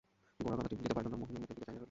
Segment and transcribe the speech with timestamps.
[0.43, 1.79] গোরা কথাটা বুঝিতে পারিল না, মহিমের মুখের দিকে চাহিয়া রহিল।